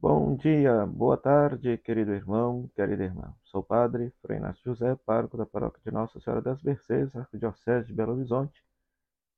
Bom 0.00 0.36
dia, 0.36 0.86
boa 0.86 1.16
tarde, 1.16 1.76
querido 1.76 2.12
irmão, 2.12 2.70
querida 2.76 3.02
irmã. 3.02 3.34
Sou 3.42 3.62
o 3.62 3.64
padre 3.64 4.12
Frei 4.22 4.38
Inácio 4.38 4.62
José, 4.64 4.94
pároco 5.04 5.36
da 5.36 5.44
paróquia 5.44 5.82
de 5.84 5.90
Nossa 5.90 6.20
Senhora 6.20 6.40
das 6.40 6.62
Mercês, 6.62 7.14
Arquidiocese 7.16 7.88
de 7.88 7.94
Belo 7.94 8.12
Horizonte, 8.12 8.64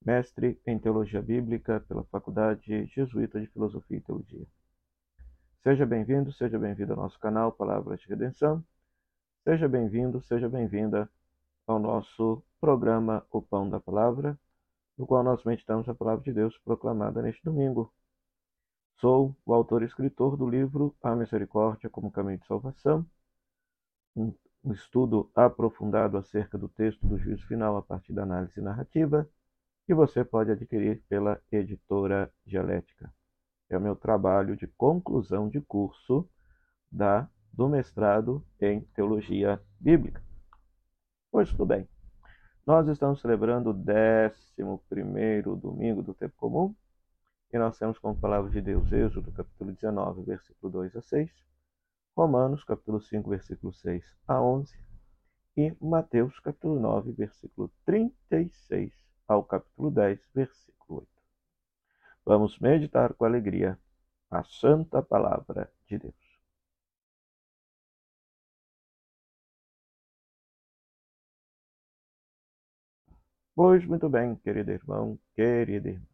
mestre 0.05 0.61
em 0.67 0.79
Teologia 0.79 1.23
Bíblica 1.23 1.81
pela 1.89 2.05
Faculdade 2.05 2.85
Jesuíta 2.95 3.41
de 3.41 3.47
Filosofia 3.47 3.97
e 3.97 4.01
Teologia. 4.03 4.47
Seja 5.63 5.87
bem-vindo, 5.87 6.31
seja 6.31 6.59
bem-vindo 6.59 6.93
ao 6.93 6.99
nosso 6.99 7.19
canal 7.19 7.51
Palavras 7.53 7.99
de 7.99 8.09
Redenção. 8.09 8.63
Seja 9.45 9.67
bem-vindo, 9.67 10.23
seja 10.25 10.47
bem-vinda 10.47 11.09
ao 11.67 11.79
nosso 11.79 12.43
programa 12.61 13.25
O 13.31 13.41
Pão 13.41 13.67
da 13.67 13.81
Palavra, 13.81 14.39
no 14.99 15.07
qual 15.07 15.25
nós 15.25 15.43
meditamos 15.43 15.89
a 15.89 15.95
Palavra 15.95 16.23
de 16.23 16.35
Deus 16.35 16.59
proclamada 16.59 17.23
neste 17.23 17.43
domingo, 17.43 17.91
Sou 19.01 19.35
o 19.47 19.55
autor 19.55 19.83
e 19.83 19.87
escritor 19.87 20.37
do 20.37 20.47
livro 20.47 20.95
A 21.03 21.17
Misericórdia 21.17 21.89
como 21.89 22.11
Caminho 22.11 22.39
de 22.39 22.47
Salvação, 22.47 23.07
um, 24.15 24.31
estudo 24.75 25.31
aprofundado 25.35 26.19
acerca 26.19 26.59
do 26.59 26.69
texto 26.69 27.07
do 27.07 27.17
juízo 27.17 27.47
final 27.47 27.79
a 27.79 27.83
partir 27.83 28.13
da 28.13 28.25
análise 28.25 28.61
narrativa, 28.61 29.27
que 29.87 29.95
você 29.95 30.23
pode 30.23 30.51
adquirir 30.51 31.03
pela 31.09 31.41
editora 31.51 32.31
Dialética. 32.45 33.11
É 33.71 33.79
o 33.79 33.81
meu 33.81 33.97
trabalho 33.97 34.55
de 34.55 34.67
conclusão 34.67 35.49
de 35.49 35.63
curso 35.63 36.29
da, 36.93 37.27
do 37.51 37.71
mestrado 37.71 38.47
em 38.61 38.83
Teologia 38.83 39.63
Bíblica. 39.81 40.23
Pois 41.33 41.49
tudo 41.49 41.65
bem. 41.65 41.89
Nós 42.67 42.87
estamos 42.87 43.23
celebrando 43.23 43.71
o 43.71 43.73
11 43.73 45.59
domingo 45.59 46.03
do 46.03 46.13
tempo 46.13 46.35
comum, 46.37 46.75
e 47.53 47.59
nós 47.59 47.79
temos 47.79 47.99
como 47.99 48.19
palavra 48.19 48.51
de 48.51 48.61
Deus 48.61 48.93
Êxodo, 48.93 49.33
capítulo 49.33 49.73
19, 49.73 50.23
versículo 50.23 50.73
2 50.73 50.97
a 50.97 51.03
6, 51.03 51.31
Romanos, 52.17 52.63
capítulo 52.65 53.01
5, 53.01 53.29
versículo 53.31 53.73
6 53.73 54.05
a 54.29 54.41
11, 54.41 54.79
e 55.57 55.75
Mateus, 55.81 56.39
capítulo 56.41 56.79
9, 56.81 57.13
versículo 57.13 57.71
36 57.85 58.93
ao 59.27 59.45
capítulo 59.45 59.91
10, 59.91 60.21
versículo 60.35 61.01
8. 61.01 61.09
Vamos 62.25 62.59
meditar 62.61 63.15
com 63.15 63.25
alegria 63.25 63.79
a 64.31 64.45
santa 64.45 65.03
palavra 65.03 65.73
de 65.87 65.99
Deus. 65.99 66.15
Pois 73.55 73.85
muito 73.87 74.09
bem, 74.09 74.35
querido 74.37 74.71
irmão, 74.73 75.19
querida 75.37 75.89
irmã. 75.91 76.10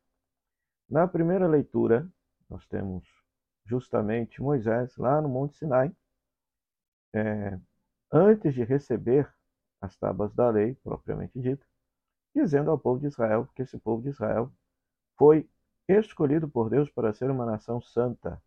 Na 0.89 1.07
primeira 1.09 1.47
leitura, 1.49 2.09
nós 2.49 2.67
temos 2.67 3.05
justamente 3.65 4.41
Moisés 4.41 4.97
lá 4.97 5.21
no 5.21 5.29
Monte 5.29 5.57
Sinai, 5.57 5.95
é, 7.13 7.59
antes 8.13 8.55
de 8.55 8.63
receber 8.63 9.33
as 9.81 9.97
tábuas 9.97 10.33
da 10.35 10.49
lei, 10.51 10.75
propriamente 10.77 11.41
dita, 11.41 11.67
dizendo 12.35 12.71
ao 12.71 12.79
povo 12.79 13.01
de 13.01 13.07
Israel 13.07 13.49
que 13.55 13.63
esse 13.63 13.79
povo 13.79 14.03
de 14.03 14.11
Israel 14.11 14.53
foi 15.17 15.49
escolhido 15.89 16.49
por 16.49 16.71
Deus 16.71 16.91
para 16.91 17.13
ser 17.13 17.31
uma 17.31 17.47
nação 17.47 17.81
santa, 17.81 18.41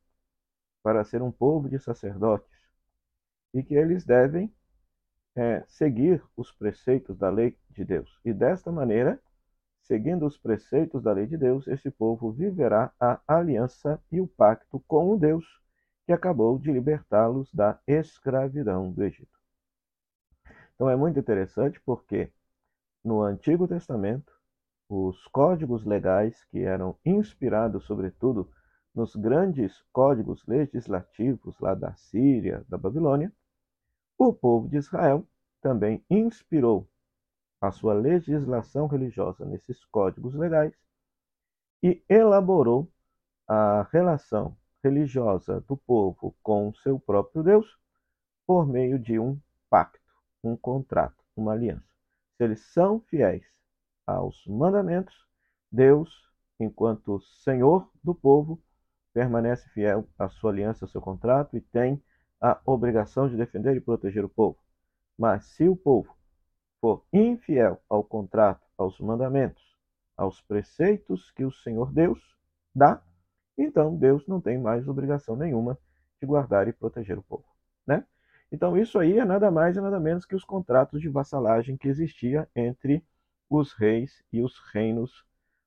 para 0.82 1.04
ser 1.04 1.22
um 1.22 1.32
povo 1.32 1.68
de 1.68 1.80
sacerdotes, 1.80 2.58
e 3.54 3.64
que 3.64 3.74
eles 3.74 4.06
devem 4.06 4.54
é, 5.36 5.64
seguir 5.68 6.24
os 6.38 6.52
preceitos 6.52 7.18
da 7.18 7.30
lei 7.30 7.58
de 7.70 7.84
Deus. 7.84 8.20
E 8.24 8.34
desta 8.34 8.72
maneira, 8.72 9.22
Seguindo 9.90 10.28
os 10.28 10.38
preceitos 10.38 11.02
da 11.02 11.12
lei 11.12 11.26
de 11.26 11.36
Deus, 11.36 11.68
esse 11.68 11.90
povo 11.90 12.32
viverá 12.32 12.94
a 13.00 13.20
aliança 13.28 14.00
e 14.12 14.22
o 14.22 14.28
pacto 14.28 14.80
com 14.88 15.12
o 15.12 15.18
Deus 15.18 15.44
que 16.06 16.14
acabou 16.14 16.60
de 16.60 16.72
libertá-los 16.72 17.52
da 17.52 17.80
escravidão 17.88 18.92
do 18.92 19.04
Egito. 19.04 19.36
Então 20.76 20.88
é 20.92 20.96
muito 20.96 21.18
interessante 21.18 21.82
porque 21.82 22.32
no 23.04 23.24
Antigo 23.24 23.68
Testamento, 23.68 24.32
os 24.88 25.26
códigos 25.30 25.84
legais 25.84 26.46
que 26.52 26.60
eram 26.60 26.96
inspirados, 27.04 27.84
sobretudo, 27.86 28.48
nos 28.94 29.16
grandes 29.16 29.82
códigos 29.92 30.46
legislativos 30.46 31.60
lá 31.60 31.74
da 31.74 31.96
Síria, 31.96 32.64
da 32.70 32.78
Babilônia, 32.78 33.34
o 34.20 34.32
povo 34.32 34.70
de 34.70 34.78
Israel 34.78 35.26
também 35.60 36.06
inspirou 36.08 36.88
a 37.62 37.72
sua 37.72 37.94
legislação 37.94 38.88
religiosa 38.88 39.46
nesses 39.46 39.84
códigos 39.86 40.34
legais 40.34 40.74
e 41.84 42.04
elaborou 42.08 42.92
a 43.48 43.88
relação 43.92 44.56
religiosa 44.84 45.62
do 45.62 45.76
povo 45.76 46.36
com 46.42 46.74
seu 46.76 47.00
próprio 47.00 47.44
Deus 47.44 47.78
por 48.46 48.66
meio 48.66 48.98
de 48.98 49.20
um 49.20 49.40
pacto, 49.70 50.00
um 50.44 50.56
contrato, 50.56 51.24
uma 51.36 51.54
aliança. 51.54 51.86
Se 52.38 52.44
eles 52.44 52.62
são 52.62 53.02
fiéis 53.02 53.44
aos 54.06 54.46
mandamentos, 54.48 55.28
Deus, 55.72 56.10
enquanto 56.60 57.20
Senhor 57.44 57.90
do 58.04 58.16
povo, 58.16 58.62
permanece 59.14 59.70
fiel 59.70 60.08
à 60.18 60.30
sua 60.30 60.52
aliança, 60.52 60.86
ao 60.86 60.90
seu 60.90 61.02
contrato 61.02 61.58
e 61.58 61.62
tem 61.62 62.02
a 62.42 62.60
obrigação 62.66 63.28
de 63.28 63.36
defender 63.36 63.76
e 63.76 63.82
proteger 63.82 64.24
o 64.24 64.30
povo. 64.30 64.58
Mas 65.18 65.46
se 65.46 65.68
o 65.68 65.76
povo 65.76 66.16
for 66.82 67.04
infiel 67.12 67.82
ao 67.90 68.04
contrato, 68.04 68.66
aos 68.78 69.00
mandamentos, 69.00 69.64
aos 70.16 70.42
preceitos 70.42 71.32
que 71.32 71.44
o 71.44 71.52
Senhor 71.52 71.92
Deus 71.92 72.20
dá, 72.74 73.02
então 73.58 73.96
Deus 73.96 74.26
não 74.28 74.40
tem 74.40 74.58
mais 74.58 74.88
obrigação 74.88 75.36
nenhuma 75.36 75.78
de 76.20 76.26
guardar 76.26 76.68
e 76.68 76.74
proteger 76.74 77.18
o 77.18 77.24
povo, 77.24 77.46
né? 77.86 78.06
Então 78.52 78.78
isso 78.78 78.98
aí 78.98 79.20
é 79.20 79.26
nada 79.26 79.52
mais 79.52 79.78
e 79.78 79.82
nada 79.82 80.00
menos 80.00 80.26
que 80.26 80.36
os 80.36 80.44
contratos 80.44 81.02
de 81.02 81.10
vassalagem 81.10 81.78
que 81.78 81.88
existia 81.88 82.50
entre 82.56 83.04
os 83.50 83.74
reis 83.74 84.24
e 84.32 84.42
os 84.42 84.58
reinos 84.74 85.26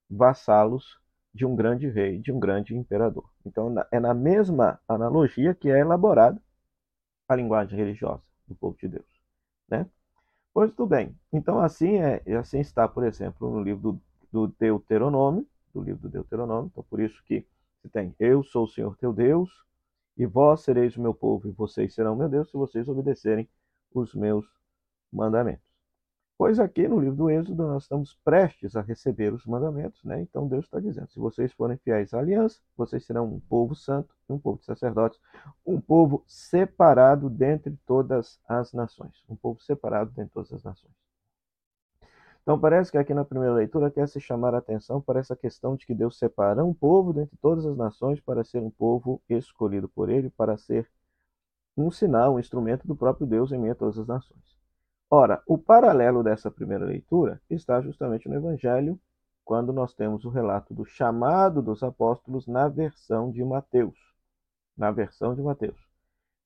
vassalos 0.08 1.00
de 1.34 1.46
um 1.46 1.56
grande 1.56 1.88
rei, 1.88 2.18
de 2.18 2.32
um 2.32 2.38
grande 2.38 2.76
imperador. 2.76 3.30
Então 3.44 3.74
é 3.90 4.00
na 4.00 4.14
mesma 4.14 4.80
analogia 4.88 5.54
que 5.54 5.70
é 5.70 5.78
elaborada 5.80 6.40
a 7.28 7.36
linguagem 7.36 7.78
religiosa 7.78 8.22
do 8.46 8.54
povo 8.54 8.76
de 8.78 8.88
Deus, 8.88 9.06
né? 9.68 9.86
Pois 10.54 10.70
tudo 10.72 10.88
bem. 10.88 11.14
Então 11.32 11.60
assim 11.60 11.96
é, 11.96 12.22
assim 12.36 12.60
está, 12.60 12.86
por 12.88 13.04
exemplo, 13.04 13.50
no 13.50 13.62
livro 13.62 13.92
do, 13.92 14.46
do 14.46 14.54
Deuteronômio, 14.58 15.46
do 15.74 15.80
livro 15.82 16.02
do 16.02 16.08
Deuteronômio. 16.08 16.70
Então 16.72 16.84
por 16.88 17.00
isso 17.00 17.22
que 17.24 17.46
se 17.80 17.88
tem: 17.88 18.14
Eu 18.18 18.42
sou 18.42 18.64
o 18.64 18.68
Senhor 18.68 18.96
teu 18.96 19.12
Deus, 19.12 19.50
e 20.16 20.26
vós 20.26 20.60
sereis 20.60 20.96
o 20.96 21.02
meu 21.02 21.14
povo, 21.14 21.48
e 21.48 21.52
vocês 21.52 21.94
serão 21.94 22.16
meu 22.16 22.28
Deus, 22.28 22.50
se 22.50 22.56
vocês 22.56 22.88
obedecerem 22.88 23.48
os 23.94 24.14
meus 24.14 24.46
mandamentos. 25.12 25.71
Pois 26.37 26.59
aqui 26.59 26.88
no 26.88 26.98
livro 26.98 27.16
do 27.16 27.31
Êxodo 27.31 27.62
nós 27.66 27.84
estamos 27.84 28.15
prestes 28.25 28.75
a 28.75 28.81
receber 28.81 29.32
os 29.32 29.47
mandamentos, 29.47 30.03
né? 30.04 30.20
Então 30.20 30.48
Deus 30.48 30.65
está 30.65 30.81
dizendo: 30.81 31.10
se 31.10 31.19
vocês 31.19 31.53
forem 31.53 31.76
fiéis 31.76 32.12
à 32.12 32.19
aliança, 32.19 32.60
vocês 32.76 33.04
serão 33.04 33.26
um 33.26 33.41
povo 33.41 33.75
santo, 33.75 34.15
um 34.28 34.38
povo 34.38 34.59
de 34.59 34.65
sacerdotes, 34.65 35.20
um 35.65 35.81
povo 35.81 36.25
separado 36.26 37.31
dentre 37.31 37.76
todas 37.87 38.41
as 38.48 38.72
nações, 38.72 39.25
um 39.28 39.37
povo 39.37 39.60
separado 39.60 40.10
dentre 40.10 40.32
todas 40.32 40.53
as 40.53 40.65
nações. 40.65 40.93
Então 42.43 42.59
parece 42.59 42.91
que 42.91 42.99
aqui 42.99 43.14
na 43.14 43.25
primeira 43.25 43.54
leitura 43.54 43.91
quer 43.91 44.09
se 44.09 44.20
chamar 44.20 44.53
a 44.54 44.59
atenção 44.59 45.00
para 45.00 45.20
essa 45.20 45.37
questão 45.37 45.76
de 45.76 45.87
que 45.87 45.94
Deus 45.94 46.19
separa 46.19 46.64
um 46.64 46.75
povo 46.75 47.12
dentre 47.12 47.37
todas 47.37 47.64
as 47.64 47.76
nações 47.76 48.20
para 48.20 48.43
ser 48.43 48.59
um 48.60 48.70
povo 48.70 49.22
escolhido 49.28 49.88
por 49.88 50.10
Ele, 50.10 50.28
para 50.31 50.56
ser 50.56 50.91
um 51.76 51.91
sinal, 51.91 52.34
um 52.34 52.41
instrumento 52.41 52.87
do 52.87 52.97
próprio 52.97 53.26
Deus 53.26 53.53
em 53.53 53.59
meio 53.59 53.72
a 53.72 53.76
todas 53.76 53.97
as 53.97 54.09
nações. 54.09 54.51
Ora, 55.14 55.42
o 55.46 55.58
paralelo 55.58 56.22
dessa 56.22 56.50
primeira 56.50 56.86
leitura 56.86 57.38
está 57.50 57.82
justamente 57.82 58.26
no 58.30 58.34
Evangelho, 58.34 58.98
quando 59.44 59.70
nós 59.70 59.92
temos 59.92 60.24
o 60.24 60.30
relato 60.30 60.72
do 60.72 60.86
chamado 60.86 61.60
dos 61.60 61.82
apóstolos 61.82 62.46
na 62.46 62.66
versão 62.66 63.30
de 63.30 63.44
Mateus. 63.44 63.94
Na 64.74 64.90
versão 64.90 65.34
de 65.34 65.42
Mateus. 65.42 65.76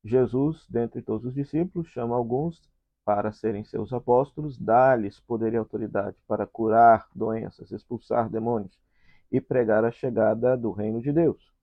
Jesus, 0.03 0.67
dentre 0.69 1.01
todos 1.01 1.27
os 1.27 1.35
discípulos, 1.35 1.87
chama 1.91 2.17
alguns 2.17 2.61
para 3.05 3.31
serem 3.31 3.63
seus 3.63 3.93
apóstolos, 3.93 4.59
dá-lhes 4.59 5.21
poder 5.21 5.53
e 5.53 5.57
autoridade 5.57 6.17
para 6.27 6.45
curar 6.45 7.07
doenças, 7.15 7.71
expulsar 7.71 8.29
demônios 8.29 8.77
e 9.31 9.41
pregar 9.41 9.85
a 9.85 9.93
chegada 9.93 10.57
do 10.57 10.73
reino 10.73 11.01
de 11.01 11.13
Deus. 11.13 11.56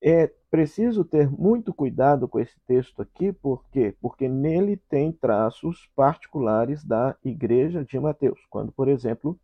É 0.00 0.28
preciso 0.50 1.04
ter 1.04 1.28
muito 1.28 1.74
cuidado 1.74 2.28
com 2.28 2.38
esse 2.38 2.58
texto 2.60 3.02
aqui, 3.02 3.32
por 3.32 3.64
quê? 3.70 3.94
Porque 4.00 4.28
nele 4.28 4.76
tem 4.76 5.12
traços 5.12 5.90
particulares 5.96 6.84
da 6.84 7.16
igreja 7.24 7.84
de 7.84 7.98
Mateus. 7.98 8.40
Quando, 8.48 8.70
por 8.72 8.88
exemplo, 8.88 9.38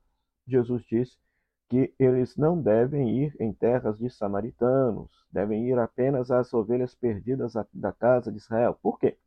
Jesus 0.47 0.85
diz 0.85 1.19
que 1.69 1.93
eles 1.99 2.37
não 2.37 2.61
devem 2.61 3.25
ir 3.25 3.35
em 3.41 3.53
terras 3.53 3.99
de 3.99 4.09
samaritanos, 4.11 5.11
devem 5.33 5.69
ir 5.69 5.79
apenas 5.79 6.31
às 6.31 6.53
ovelhas 6.55 6.95
perdidas 6.95 7.55
da 7.73 7.93
casa 7.93 8.31
de 8.31 8.39
Israel. 8.39 8.79
Por 8.81 8.99
quê? 8.99 9.19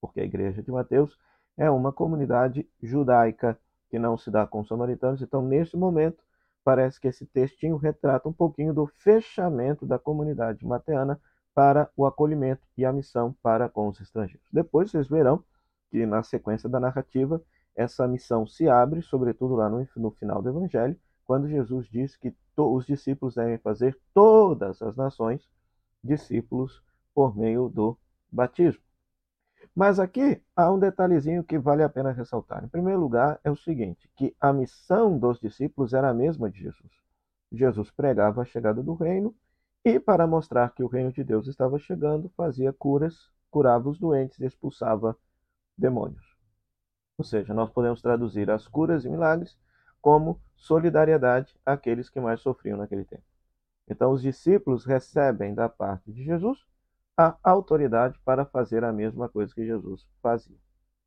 Porque 0.00 0.20
a 0.20 0.24
igreja 0.24 0.62
de 0.62 0.70
Mateus 0.72 1.16
é 1.56 1.70
uma 1.70 1.92
comunidade 1.92 2.68
judaica 2.82 3.58
que 3.90 3.98
não 3.98 4.16
se 4.18 4.30
dá 4.30 4.46
com 4.46 4.60
os 4.60 4.68
samaritanos. 4.68 5.22
Então, 5.22 5.42
neste 5.42 5.76
momento, 5.76 6.22
parece 6.68 7.00
que 7.00 7.08
esse 7.08 7.24
textinho 7.24 7.78
retrata 7.78 8.28
um 8.28 8.32
pouquinho 8.32 8.74
do 8.74 8.86
fechamento 8.86 9.86
da 9.86 9.98
comunidade 9.98 10.66
mateana 10.66 11.18
para 11.54 11.90
o 11.96 12.04
acolhimento 12.04 12.60
e 12.76 12.84
a 12.84 12.92
missão 12.92 13.34
para 13.42 13.70
com 13.70 13.88
os 13.88 13.98
estrangeiros. 14.02 14.46
Depois 14.52 14.90
vocês 14.90 15.08
verão 15.08 15.42
que 15.90 16.04
na 16.04 16.22
sequência 16.22 16.68
da 16.68 16.78
narrativa 16.78 17.42
essa 17.74 18.06
missão 18.06 18.46
se 18.46 18.68
abre, 18.68 19.00
sobretudo 19.00 19.54
lá 19.54 19.70
no, 19.70 19.88
no 19.96 20.10
final 20.10 20.42
do 20.42 20.50
Evangelho, 20.50 20.94
quando 21.24 21.48
Jesus 21.48 21.88
diz 21.88 22.14
que 22.18 22.36
os 22.54 22.84
discípulos 22.84 23.36
devem 23.36 23.56
fazer 23.56 23.98
todas 24.12 24.82
as 24.82 24.94
nações 24.94 25.48
discípulos 26.04 26.82
por 27.14 27.34
meio 27.34 27.70
do 27.70 27.96
batismo. 28.30 28.82
Mas 29.78 30.00
aqui 30.00 30.42
há 30.56 30.72
um 30.72 30.78
detalhezinho 30.80 31.44
que 31.44 31.56
vale 31.56 31.84
a 31.84 31.88
pena 31.88 32.10
ressaltar. 32.10 32.64
Em 32.64 32.68
primeiro 32.68 32.98
lugar, 32.98 33.38
é 33.44 33.48
o 33.48 33.54
seguinte: 33.54 34.10
que 34.16 34.34
a 34.40 34.52
missão 34.52 35.16
dos 35.16 35.38
discípulos 35.38 35.94
era 35.94 36.10
a 36.10 36.12
mesma 36.12 36.50
de 36.50 36.58
Jesus. 36.58 36.90
Jesus 37.52 37.88
pregava 37.92 38.42
a 38.42 38.44
chegada 38.44 38.82
do 38.82 38.94
reino 38.94 39.32
e, 39.84 40.00
para 40.00 40.26
mostrar 40.26 40.74
que 40.74 40.82
o 40.82 40.88
reino 40.88 41.12
de 41.12 41.22
Deus 41.22 41.46
estava 41.46 41.78
chegando, 41.78 42.28
fazia 42.30 42.72
curas, 42.72 43.30
curava 43.52 43.88
os 43.88 44.00
doentes 44.00 44.40
e 44.40 44.46
expulsava 44.46 45.16
demônios. 45.76 46.26
Ou 47.16 47.24
seja, 47.24 47.54
nós 47.54 47.70
podemos 47.70 48.02
traduzir 48.02 48.50
as 48.50 48.66
curas 48.66 49.04
e 49.04 49.08
milagres 49.08 49.56
como 50.02 50.40
solidariedade 50.56 51.54
àqueles 51.64 52.10
que 52.10 52.18
mais 52.18 52.40
sofriam 52.40 52.78
naquele 52.78 53.04
tempo. 53.04 53.22
Então, 53.88 54.10
os 54.10 54.22
discípulos 54.22 54.84
recebem 54.84 55.54
da 55.54 55.68
parte 55.68 56.12
de 56.12 56.24
Jesus 56.24 56.66
a 57.18 57.36
autoridade 57.42 58.16
para 58.24 58.46
fazer 58.46 58.84
a 58.84 58.92
mesma 58.92 59.28
coisa 59.28 59.52
que 59.52 59.66
Jesus 59.66 60.06
fazia, 60.22 60.56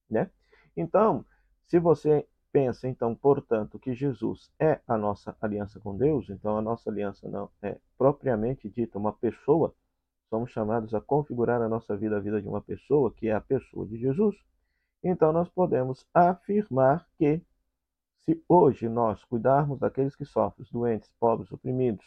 né? 0.09 0.29
Então, 0.75 1.25
se 1.63 1.79
você 1.79 2.27
pensa, 2.51 2.85
então, 2.85 3.15
portanto, 3.15 3.79
que 3.79 3.93
Jesus 3.93 4.51
é 4.59 4.81
a 4.85 4.97
nossa 4.97 5.33
aliança 5.39 5.79
com 5.79 5.95
Deus, 5.95 6.29
então 6.29 6.57
a 6.57 6.61
nossa 6.61 6.89
aliança 6.89 7.29
não 7.29 7.49
é 7.61 7.77
propriamente 7.97 8.69
dita 8.69 8.99
uma 8.99 9.13
pessoa, 9.13 9.73
somos 10.29 10.51
chamados 10.51 10.93
a 10.93 10.99
configurar 10.99 11.61
a 11.61 11.69
nossa 11.69 11.95
vida, 11.95 12.17
a 12.17 12.19
vida 12.19 12.41
de 12.41 12.47
uma 12.47 12.61
pessoa, 12.61 13.13
que 13.13 13.29
é 13.29 13.33
a 13.33 13.39
pessoa 13.39 13.85
de 13.87 13.97
Jesus, 13.97 14.35
então 15.01 15.31
nós 15.31 15.47
podemos 15.47 16.05
afirmar 16.13 17.07
que 17.17 17.41
se 18.25 18.43
hoje 18.49 18.89
nós 18.89 19.23
cuidarmos 19.23 19.79
daqueles 19.79 20.15
que 20.15 20.25
sofrem, 20.25 20.67
doentes, 20.71 21.09
pobres, 21.19 21.49
oprimidos, 21.53 22.05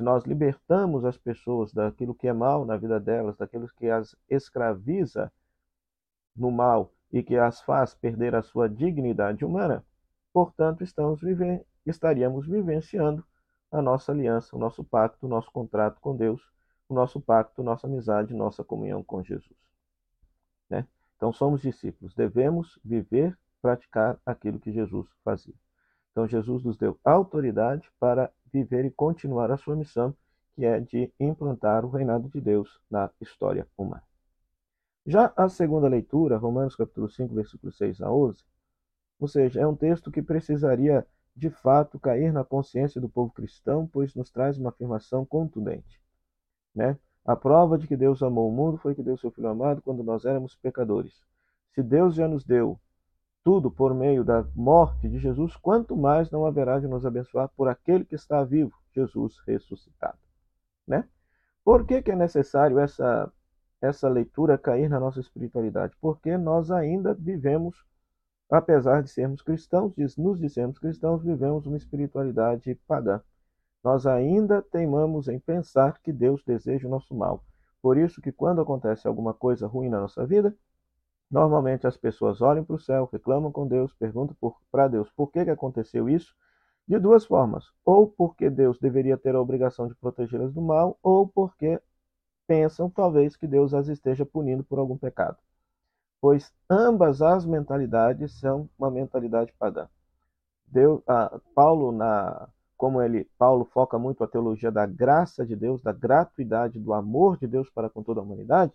se 0.00 0.02
nós 0.02 0.24
libertamos 0.24 1.04
as 1.04 1.18
pessoas 1.18 1.74
daquilo 1.74 2.14
que 2.14 2.26
é 2.26 2.32
mal 2.32 2.64
na 2.64 2.74
vida 2.74 2.98
delas, 2.98 3.36
daquilo 3.36 3.68
que 3.76 3.90
as 3.90 4.16
escraviza 4.30 5.30
no 6.34 6.50
mal 6.50 6.90
e 7.12 7.22
que 7.22 7.36
as 7.36 7.60
faz 7.60 7.92
perder 7.92 8.34
a 8.34 8.40
sua 8.40 8.66
dignidade 8.66 9.44
humana, 9.44 9.84
portanto, 10.32 10.82
estamos 10.82 11.20
vive 11.20 11.62
estaríamos 11.84 12.46
vivenciando 12.46 13.22
a 13.70 13.82
nossa 13.82 14.10
aliança, 14.10 14.56
o 14.56 14.58
nosso 14.58 14.82
pacto, 14.82 15.26
o 15.26 15.28
nosso 15.28 15.52
contrato 15.52 16.00
com 16.00 16.16
Deus, 16.16 16.40
o 16.88 16.94
nosso 16.94 17.20
pacto, 17.20 17.62
nossa 17.62 17.86
amizade, 17.86 18.32
nossa 18.32 18.64
comunhão 18.64 19.04
com 19.04 19.22
Jesus. 19.22 19.58
Né? 20.70 20.88
Então, 21.18 21.30
somos 21.30 21.60
discípulos, 21.60 22.14
devemos 22.14 22.78
viver 22.82 23.38
praticar 23.60 24.18
aquilo 24.24 24.58
que 24.58 24.72
Jesus 24.72 25.06
fazia. 25.22 25.54
Então, 26.12 26.26
Jesus 26.26 26.64
nos 26.64 26.76
deu 26.76 26.98
autoridade 27.04 27.88
para 27.98 28.32
viver 28.52 28.84
e 28.84 28.90
continuar 28.90 29.50
a 29.50 29.56
sua 29.56 29.76
missão, 29.76 30.14
que 30.54 30.64
é 30.64 30.80
de 30.80 31.12
implantar 31.18 31.84
o 31.84 31.90
reinado 31.90 32.28
de 32.28 32.40
Deus 32.40 32.80
na 32.90 33.10
história 33.20 33.66
humana. 33.76 34.02
Já 35.06 35.32
a 35.36 35.48
segunda 35.48 35.88
leitura, 35.88 36.36
Romanos 36.36 36.76
capítulo 36.76 37.08
5, 37.08 37.34
versículos 37.34 37.76
6 37.78 38.02
a 38.02 38.12
11, 38.12 38.44
ou 39.18 39.28
seja, 39.28 39.60
é 39.60 39.66
um 39.66 39.76
texto 39.76 40.10
que 40.10 40.22
precisaria 40.22 41.06
de 41.34 41.50
fato 41.50 41.98
cair 41.98 42.32
na 42.32 42.44
consciência 42.44 43.00
do 43.00 43.08
povo 43.08 43.32
cristão, 43.32 43.86
pois 43.86 44.14
nos 44.14 44.30
traz 44.30 44.58
uma 44.58 44.70
afirmação 44.70 45.24
contundente. 45.24 46.00
Né? 46.74 46.98
A 47.24 47.36
prova 47.36 47.78
de 47.78 47.86
que 47.86 47.96
Deus 47.96 48.22
amou 48.22 48.48
o 48.48 48.52
mundo 48.52 48.78
foi 48.78 48.94
que 48.94 49.02
deu 49.02 49.16
seu 49.16 49.30
Filho 49.30 49.48
amado 49.48 49.82
quando 49.82 50.02
nós 50.02 50.24
éramos 50.24 50.56
pecadores. 50.56 51.22
Se 51.72 51.82
Deus 51.82 52.14
já 52.14 52.26
nos 52.26 52.44
deu 52.44 52.78
tudo 53.42 53.70
por 53.70 53.94
meio 53.94 54.22
da 54.22 54.44
morte 54.54 55.08
de 55.08 55.18
Jesus, 55.18 55.56
quanto 55.56 55.96
mais 55.96 56.30
não 56.30 56.44
haverá 56.44 56.78
de 56.78 56.86
nos 56.86 57.06
abençoar 57.06 57.48
por 57.56 57.68
aquele 57.68 58.04
que 58.04 58.14
está 58.14 58.44
vivo, 58.44 58.72
Jesus 58.94 59.38
ressuscitado. 59.46 60.18
Né? 60.86 61.08
Por 61.64 61.86
que, 61.86 62.02
que 62.02 62.10
é 62.10 62.16
necessário 62.16 62.78
essa, 62.78 63.32
essa 63.80 64.08
leitura 64.08 64.58
cair 64.58 64.88
na 64.88 65.00
nossa 65.00 65.20
espiritualidade? 65.20 65.94
Porque 66.00 66.36
nós 66.36 66.70
ainda 66.70 67.14
vivemos, 67.14 67.84
apesar 68.50 69.02
de 69.02 69.10
sermos 69.10 69.42
cristãos, 69.42 69.94
nos 70.18 70.38
dizemos 70.38 70.78
cristãos, 70.78 71.22
vivemos 71.22 71.66
uma 71.66 71.76
espiritualidade 71.76 72.74
pagã. 72.86 73.22
Nós 73.82 74.06
ainda 74.06 74.60
teimamos 74.60 75.28
em 75.28 75.38
pensar 75.38 75.98
que 76.02 76.12
Deus 76.12 76.42
deseja 76.44 76.86
o 76.86 76.90
nosso 76.90 77.14
mal. 77.14 77.42
Por 77.80 77.96
isso 77.96 78.20
que 78.20 78.30
quando 78.30 78.60
acontece 78.60 79.08
alguma 79.08 79.32
coisa 79.32 79.66
ruim 79.66 79.88
na 79.88 80.00
nossa 80.00 80.26
vida, 80.26 80.54
Normalmente 81.30 81.86
as 81.86 81.96
pessoas 81.96 82.40
olham 82.40 82.64
para 82.64 82.76
o 82.76 82.80
céu, 82.80 83.08
reclamam 83.10 83.52
com 83.52 83.66
Deus, 83.66 83.92
perguntam 83.94 84.36
para 84.70 84.88
Deus 84.88 85.08
por 85.10 85.30
que, 85.30 85.44
que 85.44 85.50
aconteceu 85.50 86.08
isso, 86.08 86.34
de 86.88 86.98
duas 86.98 87.24
formas. 87.24 87.64
Ou 87.84 88.08
porque 88.08 88.50
Deus 88.50 88.78
deveria 88.78 89.16
ter 89.16 89.34
a 89.34 89.40
obrigação 89.40 89.86
de 89.86 89.94
protegê-las 89.94 90.52
do 90.52 90.60
mal, 90.60 90.98
ou 91.02 91.28
porque 91.28 91.80
pensam 92.48 92.90
talvez 92.90 93.36
que 93.36 93.46
Deus 93.46 93.72
as 93.72 93.86
esteja 93.88 94.26
punindo 94.26 94.64
por 94.64 94.78
algum 94.80 94.98
pecado. 94.98 95.36
Pois 96.20 96.52
ambas 96.68 97.22
as 97.22 97.46
mentalidades 97.46 98.32
são 98.40 98.68
uma 98.78 98.90
mentalidade 98.90 99.52
pagã. 99.58 99.88
Deus, 100.66 101.02
Paulo 101.54 101.92
na 101.92 102.48
como 102.76 103.02
ele 103.02 103.26
Paulo 103.38 103.66
foca 103.66 103.98
muito 103.98 104.24
a 104.24 104.28
teologia 104.28 104.70
da 104.72 104.86
graça 104.86 105.44
de 105.44 105.54
Deus, 105.54 105.82
da 105.82 105.92
gratuidade, 105.92 106.80
do 106.80 106.94
amor 106.94 107.36
de 107.36 107.46
Deus 107.46 107.68
para 107.70 107.90
com 107.90 108.02
toda 108.02 108.20
a 108.20 108.22
humanidade. 108.22 108.72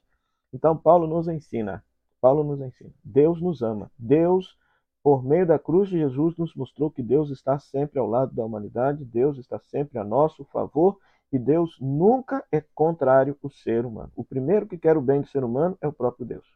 Então 0.53 0.77
Paulo 0.77 1.07
nos 1.07 1.27
ensina 1.27 1.83
Paulo 2.25 2.43
nos 2.43 2.59
ensina. 2.59 2.89
Deus 3.03 3.39
nos 3.39 3.61
ama. 3.61 3.91
Deus, 3.99 4.57
por 5.03 5.23
meio 5.23 5.45
da 5.45 5.59
cruz 5.59 5.89
de 5.89 5.99
Jesus, 5.99 6.35
nos 6.37 6.55
mostrou 6.55 6.89
que 6.89 7.03
Deus 7.03 7.29
está 7.29 7.59
sempre 7.59 7.99
ao 7.99 8.07
lado 8.07 8.33
da 8.33 8.43
humanidade, 8.43 9.05
Deus 9.05 9.37
está 9.37 9.59
sempre 9.59 9.99
a 9.99 10.03
nosso 10.03 10.43
favor 10.45 10.97
e 11.31 11.37
Deus 11.37 11.77
nunca 11.79 12.43
é 12.51 12.59
contrário 12.73 13.37
ao 13.43 13.49
ser 13.51 13.85
humano. 13.85 14.11
O 14.15 14.23
primeiro 14.23 14.65
que 14.65 14.75
quer 14.75 14.97
o 14.97 15.03
bem 15.03 15.21
do 15.21 15.27
ser 15.27 15.43
humano 15.43 15.77
é 15.79 15.87
o 15.87 15.93
próprio 15.93 16.25
Deus. 16.25 16.47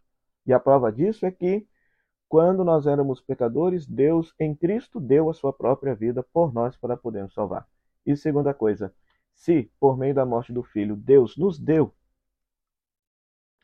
E 0.44 0.52
a 0.52 0.60
prova 0.60 0.92
disso 0.92 1.24
é 1.28 1.30
que, 1.30 1.68
quando 2.28 2.64
nós 2.64 2.88
éramos 2.88 3.22
pecadores, 3.22 3.86
Deus 3.86 4.34
em 4.40 4.56
Cristo 4.56 5.00
deu 5.00 5.30
a 5.30 5.36
sua 5.36 5.54
própria 5.54 5.94
vida 5.94 6.26
por 6.34 6.52
nós 6.52 6.76
para 6.78 6.98
poder 6.98 7.22
nos 7.22 7.36
salvar. 7.36 7.68
E 8.04 8.18
segunda 8.18 8.56
coisa, 8.56 8.92
se 9.36 9.72
por 9.80 9.96
meio 9.96 10.16
da 10.16 10.26
morte 10.26 10.52
do 10.52 10.64
Filho 10.64 10.96
Deus 10.96 11.38
nos 11.38 11.60
deu 11.60 11.94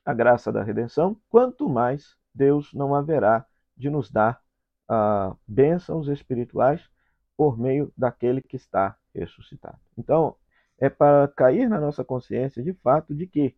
a 0.06 0.14
graça 0.14 0.52
da 0.52 0.64
redenção, 0.64 1.20
quanto 1.30 1.68
mais 1.68 2.16
Deus 2.34 2.74
não 2.74 2.94
haverá 2.94 3.46
de 3.76 3.90
nos 3.90 4.10
dar 4.12 4.42
uh, 4.90 5.36
bênçãos 5.48 6.08
espirituais 6.08 6.88
por 7.36 7.58
meio 7.58 7.92
daquele 7.98 8.42
que 8.42 8.56
está 8.56 8.96
ressuscitado. 9.14 9.80
Então, 9.98 10.36
é 10.78 10.90
para 10.90 11.28
cair 11.30 11.68
na 11.70 11.80
nossa 11.80 12.04
consciência 12.04 12.62
de 12.62 12.74
fato 12.74 13.14
de 13.16 13.26
que 13.26 13.56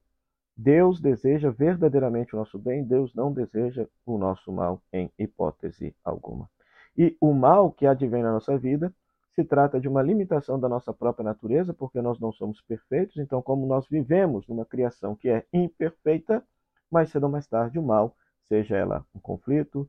Deus 0.56 1.00
deseja 1.00 1.52
verdadeiramente 1.52 2.36
o 2.36 2.40
nosso 2.40 2.58
bem, 2.58 2.84
Deus 2.84 3.14
não 3.14 3.32
deseja 3.32 3.88
o 4.06 4.18
nosso 4.18 4.52
mal 4.52 4.82
em 4.92 5.12
hipótese 5.18 5.96
alguma. 6.04 6.50
E 6.98 7.16
o 7.22 7.32
mal 7.34 7.72
que 7.72 7.86
advém 7.86 8.24
na 8.24 8.32
nossa 8.32 8.58
vida 8.58 8.92
se 9.38 9.44
trata 9.44 9.80
de 9.80 9.88
uma 9.88 10.02
limitação 10.02 10.60
da 10.60 10.68
nossa 10.68 10.92
própria 10.92 11.24
natureza, 11.24 11.72
porque 11.72 12.02
nós 12.02 12.20
não 12.20 12.32
somos 12.32 12.60
perfeitos, 12.60 13.18
então, 13.18 13.40
como 13.40 13.68
nós 13.68 13.88
vivemos 13.88 14.48
numa 14.48 14.66
criação 14.66 15.16
que 15.16 15.30
é 15.30 15.46
imperfeita, 15.54 16.44
mais 16.90 17.12
cedo 17.12 17.26
ou 17.26 17.30
mais 17.30 17.46
tarde 17.46 17.78
o 17.78 17.84
mal, 17.84 18.18
seja 18.46 18.76
ela 18.76 19.06
um 19.14 19.20
conflito, 19.20 19.88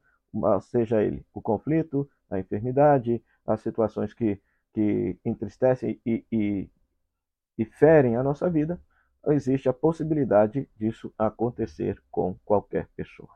seja 0.60 1.02
ele 1.02 1.24
o 1.32 1.40
conflito, 1.40 2.06
a 2.28 2.38
enfermidade, 2.38 3.24
as 3.46 3.62
situações 3.62 4.12
que, 4.12 4.38
que 4.74 5.18
entristecem 5.24 5.98
e, 6.04 6.26
e, 6.30 6.68
e 7.56 7.64
ferem 7.64 8.16
a 8.16 8.22
nossa 8.22 8.50
vida, 8.50 8.78
existe 9.28 9.66
a 9.66 9.72
possibilidade 9.72 10.68
disso 10.76 11.10
acontecer 11.16 12.02
com 12.10 12.34
qualquer 12.44 12.86
pessoa. 12.94 13.30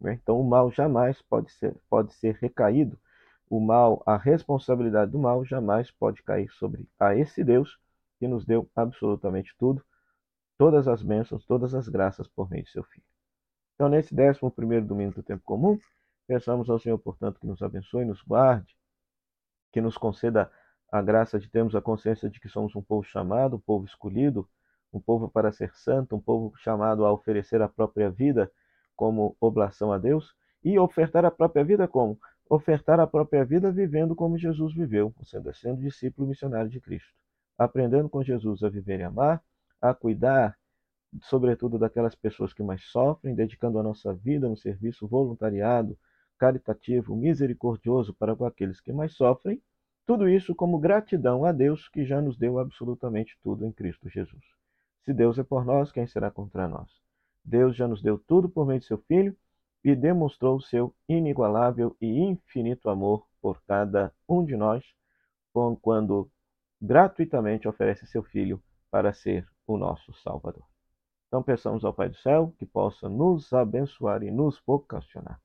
Né? 0.00 0.16
Então, 0.22 0.40
o 0.40 0.48
mal 0.48 0.70
jamais 0.70 1.20
pode 1.22 1.50
ser, 1.50 1.74
pode 1.90 2.14
ser 2.14 2.36
recaído 2.40 2.96
o 3.48 3.60
mal, 3.60 4.02
a 4.06 4.16
responsabilidade 4.16 5.12
do 5.12 5.18
mal 5.18 5.44
jamais 5.44 5.90
pode 5.90 6.22
cair 6.22 6.50
sobre 6.52 6.88
a 6.98 7.14
esse 7.14 7.44
Deus 7.44 7.78
que 8.18 8.26
nos 8.26 8.44
deu 8.44 8.68
absolutamente 8.74 9.54
tudo, 9.58 9.84
todas 10.58 10.88
as 10.88 11.02
bênçãos, 11.02 11.44
todas 11.44 11.74
as 11.74 11.88
graças 11.88 12.26
por 12.28 12.50
meio 12.50 12.64
de 12.64 12.70
seu 12.70 12.82
Filho. 12.84 13.04
Então, 13.74 13.88
nesse 13.88 14.14
décimo 14.14 14.50
primeiro 14.50 14.86
domingo 14.86 15.14
do 15.14 15.22
tempo 15.22 15.42
comum, 15.44 15.78
pensamos 16.26 16.70
ao 16.70 16.78
Senhor, 16.78 16.98
portanto, 16.98 17.38
que 17.38 17.46
nos 17.46 17.62
abençoe, 17.62 18.04
nos 18.04 18.22
guarde, 18.22 18.74
que 19.70 19.80
nos 19.80 19.98
conceda 19.98 20.50
a 20.90 21.02
graça 21.02 21.38
de 21.38 21.48
termos 21.48 21.74
a 21.74 21.82
consciência 21.82 22.30
de 22.30 22.40
que 22.40 22.48
somos 22.48 22.74
um 22.74 22.82
povo 22.82 23.04
chamado, 23.04 23.56
um 23.56 23.60
povo 23.60 23.84
escolhido, 23.84 24.48
um 24.92 25.00
povo 25.00 25.28
para 25.28 25.52
ser 25.52 25.74
santo, 25.74 26.16
um 26.16 26.20
povo 26.20 26.56
chamado 26.56 27.04
a 27.04 27.12
oferecer 27.12 27.60
a 27.60 27.68
própria 27.68 28.10
vida 28.10 28.50
como 28.94 29.36
oblação 29.40 29.92
a 29.92 29.98
Deus 29.98 30.34
e 30.64 30.78
ofertar 30.78 31.24
a 31.24 31.30
própria 31.30 31.62
vida 31.62 31.86
como 31.86 32.18
ofertar 32.48 33.00
a 33.00 33.06
própria 33.06 33.44
vida 33.44 33.70
vivendo 33.70 34.14
como 34.14 34.38
Jesus 34.38 34.74
viveu, 34.74 35.14
sendo, 35.24 35.52
sendo 35.54 35.80
discípulo 35.80 36.28
missionário 36.28 36.70
de 36.70 36.80
Cristo, 36.80 37.12
aprendendo 37.58 38.08
com 38.08 38.22
Jesus 38.22 38.62
a 38.62 38.68
viver 38.68 39.00
e 39.00 39.02
amar, 39.02 39.42
a 39.80 39.92
cuidar 39.92 40.56
sobretudo 41.22 41.78
daquelas 41.78 42.14
pessoas 42.14 42.52
que 42.52 42.62
mais 42.62 42.82
sofrem, 42.84 43.34
dedicando 43.34 43.78
a 43.78 43.82
nossa 43.82 44.12
vida 44.12 44.48
no 44.48 44.56
serviço 44.56 45.06
voluntariado, 45.06 45.96
caritativo, 46.38 47.16
misericordioso 47.16 48.14
para 48.14 48.36
com 48.36 48.44
aqueles 48.44 48.80
que 48.80 48.92
mais 48.92 49.14
sofrem. 49.14 49.62
Tudo 50.04 50.28
isso 50.28 50.54
como 50.54 50.78
gratidão 50.78 51.44
a 51.44 51.52
Deus 51.52 51.88
que 51.88 52.04
já 52.04 52.20
nos 52.20 52.36
deu 52.36 52.58
absolutamente 52.58 53.38
tudo 53.42 53.64
em 53.64 53.72
Cristo 53.72 54.08
Jesus. 54.08 54.44
Se 55.02 55.12
Deus 55.12 55.38
é 55.38 55.42
por 55.42 55.64
nós, 55.64 55.90
quem 55.90 56.06
será 56.06 56.30
contra 56.30 56.68
nós? 56.68 56.90
Deus 57.44 57.76
já 57.76 57.88
nos 57.88 58.02
deu 58.02 58.18
tudo 58.18 58.48
por 58.48 58.66
meio 58.66 58.80
de 58.80 58.86
seu 58.86 58.98
Filho 58.98 59.36
e 59.86 59.94
demonstrou 59.94 60.60
seu 60.60 60.92
inigualável 61.08 61.96
e 62.00 62.18
infinito 62.18 62.90
amor 62.90 63.24
por 63.40 63.62
cada 63.62 64.12
um 64.28 64.44
de 64.44 64.56
nós, 64.56 64.84
quando 65.80 66.28
gratuitamente 66.82 67.68
oferece 67.68 68.04
seu 68.04 68.24
Filho 68.24 68.60
para 68.90 69.12
ser 69.12 69.46
o 69.64 69.78
nosso 69.78 70.12
Salvador. 70.14 70.64
Então 71.28 71.40
peçamos 71.40 71.84
ao 71.84 71.94
Pai 71.94 72.08
do 72.08 72.16
céu 72.16 72.52
que 72.58 72.66
possa 72.66 73.08
nos 73.08 73.52
abençoar 73.52 74.24
e 74.24 74.30
nos 74.32 74.60
vocacionar. 74.66 75.40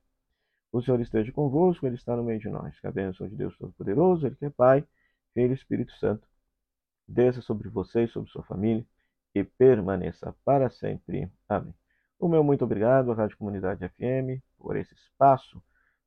O 0.72 0.82
Senhor 0.82 1.00
esteja 1.00 1.30
convosco, 1.30 1.86
Ele 1.86 1.94
está 1.94 2.16
no 2.16 2.24
meio 2.24 2.40
de 2.40 2.48
nós. 2.48 2.80
Que 2.80 2.88
a 2.88 2.90
bênção 2.90 3.28
de 3.28 3.36
Deus 3.36 3.56
Todo-Poderoso, 3.56 4.26
Ele 4.26 4.34
que 4.34 4.46
é 4.46 4.50
Pai, 4.50 4.84
Filho 5.34 5.52
e 5.52 5.54
Espírito 5.54 5.92
Santo, 5.98 6.26
desça 7.06 7.40
sobre 7.42 7.68
você 7.68 8.02
e 8.02 8.08
sobre 8.08 8.28
sua 8.28 8.42
família 8.42 8.84
e 9.36 9.44
permaneça 9.44 10.34
para 10.44 10.68
sempre. 10.68 11.30
Amém. 11.48 11.81
O 12.22 12.28
meu 12.28 12.44
muito 12.44 12.64
obrigado 12.64 13.10
à 13.10 13.16
Rádio 13.16 13.36
Comunidade 13.36 13.84
FM 13.88 14.40
por 14.56 14.76
esse 14.76 14.94
espaço 14.94 15.60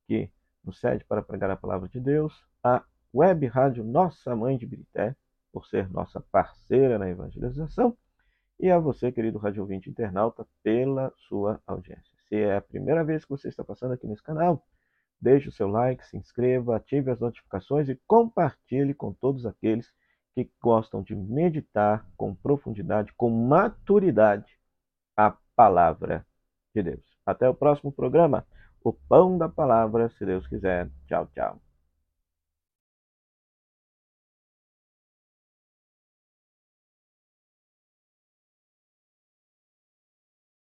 que 0.08 0.32
nos 0.64 0.80
cede 0.80 1.04
para 1.04 1.22
pregar 1.22 1.52
a 1.52 1.58
palavra 1.58 1.90
de 1.90 2.00
Deus, 2.00 2.48
a 2.64 2.82
Web 3.14 3.46
Rádio 3.48 3.84
Nossa 3.84 4.34
Mãe 4.34 4.58
de 4.58 4.66
Birité, 4.66 5.14
por 5.52 5.66
ser 5.68 5.90
nossa 5.90 6.22
parceira 6.32 6.98
na 6.98 7.10
evangelização, 7.10 7.98
e 8.58 8.72
a 8.72 8.80
você, 8.80 9.12
querido 9.12 9.38
rádio 9.38 9.64
ouvinte 9.64 9.90
internauta, 9.90 10.48
pela 10.64 11.12
sua 11.28 11.62
audiência. 11.68 12.14
Se 12.30 12.38
é 12.38 12.56
a 12.56 12.62
primeira 12.62 13.04
vez 13.04 13.26
que 13.26 13.32
você 13.32 13.50
está 13.50 13.62
passando 13.62 13.94
aqui 13.94 14.08
nesse 14.08 14.24
canal, 14.24 14.66
deixe 15.20 15.50
o 15.50 15.52
seu 15.52 15.68
like, 15.68 16.08
se 16.08 16.16
inscreva, 16.16 16.78
ative 16.78 17.12
as 17.12 17.20
notificações 17.20 17.90
e 17.90 18.00
compartilhe 18.08 18.94
com 18.94 19.12
todos 19.12 19.46
aqueles 19.46 19.92
que 20.34 20.50
gostam 20.64 21.04
de 21.04 21.14
meditar 21.14 22.10
com 22.16 22.34
profundidade, 22.34 23.12
com 23.18 23.30
maturidade, 23.30 24.55
palavra 25.56 26.26
de 26.76 26.84
Deus. 26.84 27.04
Até 27.26 27.50
o 27.50 27.54
próximo 27.56 27.92
programa, 27.92 28.46
o 28.84 28.94
Pão 28.94 29.38
da 29.38 29.50
Palavra, 29.50 30.10
se 30.18 30.26
Deus 30.26 30.48
quiser. 30.48 30.90
Tchau, 31.08 31.28
tchau. 31.34 31.60